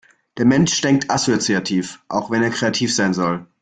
[0.39, 3.45] Der Mensch denkt assoziativ, auch wenn er kreativ sein soll.